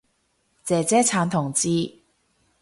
[0.63, 1.99] 姐姐撐同志